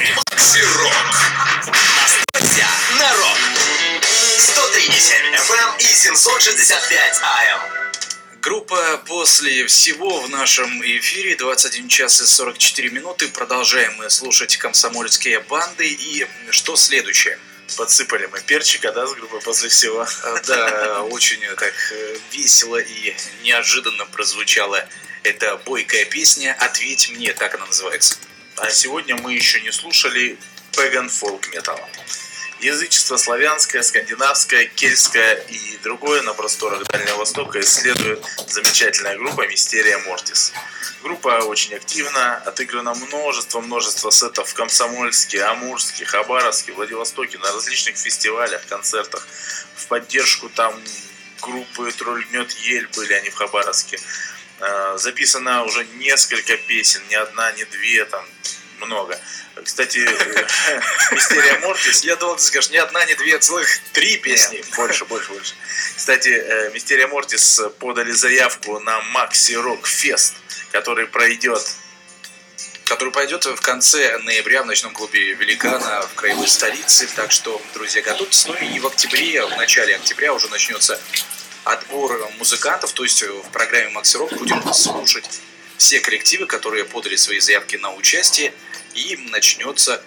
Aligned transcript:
Макси-рок. 0.00 0.92
Настроься 1.66 2.66
на 2.98 3.12
рок. 3.16 3.38
103,7 4.38 5.34
FM 5.34 5.78
и 5.78 5.84
765 5.84 7.16
AM. 7.16 7.60
Группа 8.40 8.96
«После 9.06 9.66
всего» 9.66 10.22
в 10.22 10.30
нашем 10.30 10.82
эфире 10.82 11.36
21 11.36 11.88
час 11.88 12.22
и 12.22 12.26
44 12.26 12.88
минуты. 12.88 13.28
Продолжаем 13.28 13.94
мы 13.98 14.08
слушать 14.08 14.56
комсомольские 14.56 15.40
банды. 15.40 15.88
И 15.88 16.26
что 16.48 16.76
следующее? 16.76 17.38
Подсыпали 17.76 18.26
мы 18.32 18.40
перчика, 18.40 18.92
да, 18.92 19.06
с 19.06 19.12
группой 19.12 19.40
после 19.42 19.68
всего. 19.68 20.00
А, 20.00 20.40
Да, 20.46 21.02
очень 21.02 21.40
так 21.56 21.74
э, 21.92 22.16
весело 22.32 22.78
и 22.78 23.14
неожиданно 23.42 24.06
прозвучала 24.06 24.88
эта 25.22 25.58
бойкая 25.58 26.06
песня 26.06 26.56
«Ответь 26.58 27.10
мне», 27.10 27.34
так 27.34 27.54
она 27.54 27.66
называется. 27.66 28.16
А 28.60 28.68
сегодня 28.68 29.16
мы 29.16 29.32
еще 29.32 29.58
не 29.62 29.72
слушали 29.72 30.36
Pagan 30.72 31.08
Folk 31.08 31.50
Metal. 31.54 31.80
Язычество 32.60 33.16
славянское, 33.16 33.82
скандинавское, 33.82 34.66
кельтское 34.66 35.36
и 35.48 35.78
другое 35.78 36.20
на 36.20 36.34
просторах 36.34 36.84
Дальнего 36.84 37.16
Востока 37.16 37.58
исследует 37.60 38.22
замечательная 38.48 39.16
группа 39.16 39.46
Мистерия 39.48 39.96
Мортис. 40.00 40.52
Группа 41.02 41.28
очень 41.44 41.74
активна, 41.74 42.36
отыграно 42.44 42.92
множество-множество 42.94 44.10
сетов 44.10 44.50
в 44.50 44.54
Комсомольске, 44.54 45.42
Амурске, 45.42 46.04
Хабаровске, 46.04 46.72
Владивостоке, 46.72 47.38
на 47.38 47.50
различных 47.50 47.96
фестивалях, 47.96 48.66
концертах. 48.66 49.26
В 49.74 49.86
поддержку 49.86 50.50
там 50.50 50.78
группы 51.40 51.90
Тролль 51.92 52.26
гнет 52.26 52.52
ель 52.52 52.88
были 52.94 53.14
они 53.14 53.30
в 53.30 53.36
Хабаровске. 53.36 53.98
Э, 54.60 54.96
Записано 54.98 55.64
уже 55.64 55.84
несколько 55.96 56.56
песен, 56.56 57.00
не 57.08 57.14
одна, 57.14 57.52
не 57.52 57.64
две, 57.64 58.04
там 58.04 58.24
много. 58.80 59.18
Кстати, 59.64 59.98
э, 59.98 60.46
Мистерия 61.12 61.58
Мортис 61.60 62.04
Я 62.04 62.16
думал, 62.16 62.36
ты 62.36 62.42
скажешь, 62.42 62.70
не 62.70 62.78
одна, 62.78 63.04
не 63.06 63.14
две, 63.14 63.38
целых 63.38 63.68
три 63.92 64.18
песни. 64.18 64.56
Нет, 64.56 64.66
больше, 64.76 65.04
больше, 65.04 65.32
больше. 65.32 65.54
Кстати, 65.96 66.28
э, 66.28 66.70
Мистерия 66.72 67.08
Мортис 67.08 67.60
подали 67.78 68.12
заявку 68.12 68.78
на 68.80 69.00
Макси 69.00 69.52
Рок 69.52 69.86
Фест, 69.86 70.34
который 70.72 71.06
пройдет 71.06 71.62
который 72.84 73.12
пойдет 73.12 73.44
в 73.44 73.60
конце 73.60 74.18
ноября 74.18 74.64
в 74.64 74.66
ночном 74.66 74.92
клубе 74.92 75.34
«Великана» 75.34 76.02
в 76.02 76.14
краевой 76.14 76.48
столице. 76.48 77.08
Так 77.14 77.30
что, 77.30 77.62
друзья, 77.72 78.02
готовьтесь. 78.02 78.46
Ну 78.46 78.54
и 78.54 78.80
в 78.80 78.86
октябре, 78.88 79.46
в 79.46 79.56
начале 79.56 79.94
октября 79.94 80.34
уже 80.34 80.48
начнется 80.48 81.00
отбор 81.64 82.30
музыкантов. 82.38 82.92
То 82.92 83.02
есть 83.04 83.22
в 83.22 83.50
программе 83.52 83.90
«Макси 83.90 84.16
Рок» 84.16 84.32
будем 84.34 84.62
слушать 84.72 85.40
все 85.76 86.00
коллективы, 86.00 86.46
которые 86.46 86.84
подали 86.84 87.16
свои 87.16 87.40
заявки 87.40 87.76
на 87.76 87.94
участие. 87.94 88.52
И 88.94 89.16
начнется 89.30 90.02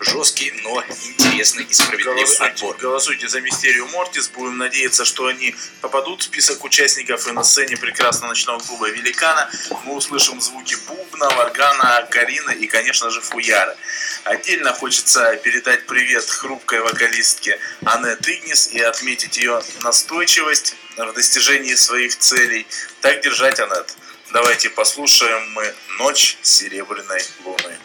жесткий, 0.00 0.52
но 0.62 0.82
интересный 1.06 1.64
и 1.64 1.72
справедливый 1.72 2.24
Голосуйте, 2.24 2.52
отбор. 2.52 2.76
голосуйте 2.76 3.28
за 3.28 3.40
Мистерию 3.40 3.86
Мортис. 3.88 4.28
Будем 4.28 4.58
надеяться, 4.58 5.04
что 5.04 5.26
они 5.26 5.54
попадут 5.80 6.22
в 6.22 6.24
список 6.24 6.64
участников 6.64 7.26
и 7.28 7.32
на 7.32 7.44
сцене 7.44 7.76
прекрасного 7.76 8.30
ночного 8.30 8.58
клуба 8.58 8.90
Великана 8.90 9.50
мы 9.84 9.94
услышим 9.94 10.40
звуки 10.40 10.76
бубна, 10.88 11.30
варгана, 11.30 12.06
карина 12.10 12.50
и, 12.50 12.66
конечно 12.66 13.10
же, 13.10 13.20
фуяра. 13.20 13.76
Отдельно 14.24 14.72
хочется 14.72 15.36
передать 15.36 15.86
привет 15.86 16.28
хрупкой 16.28 16.80
вокалистке 16.80 17.58
Аннет 17.84 18.26
Игнис 18.28 18.68
и 18.68 18.80
отметить 18.80 19.36
ее 19.36 19.62
настойчивость 19.82 20.76
в 20.96 21.12
достижении 21.12 21.74
своих 21.74 22.16
целей. 22.18 22.66
Так 23.00 23.22
держать, 23.22 23.58
Аннет. 23.60 23.94
Давайте 24.32 24.70
послушаем 24.70 25.52
мы 25.52 25.74
«Ночь 25.98 26.38
серебряной 26.42 27.22
луны». 27.44 27.78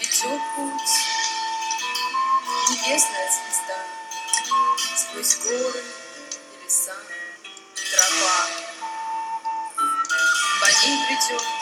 Ведет 0.00 0.40
путь 0.56 1.11
небесная 2.82 3.30
звезда. 3.30 3.78
Сквозь 4.96 5.36
горы 5.38 5.84
и 6.52 6.64
леса 6.64 6.94
тропа. 7.74 8.48
По 10.60 10.86
ней 10.86 10.98
придет 11.06 11.61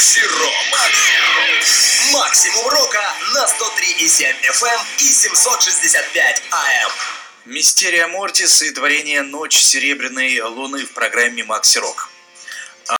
Макси 0.00 0.22
Рок. 0.24 2.12
Максимум 2.12 2.68
рока 2.70 3.14
на 3.34 3.44
103,7 3.44 4.34
FM 4.48 4.80
и 4.98 5.12
765 5.12 6.42
AM. 6.50 6.90
Мистерия 7.44 8.06
Мортис 8.06 8.62
и 8.62 8.70
творение 8.70 9.20
«Ночь 9.20 9.58
серебряной 9.58 10.40
луны» 10.40 10.86
в 10.86 10.92
программе 10.92 11.44
«Макси 11.44 11.76
Рок». 11.80 12.09